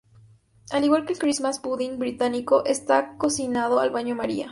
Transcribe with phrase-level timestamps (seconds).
[0.71, 4.49] Al igual que el Christmas pudding británico, está cocinado al baño María.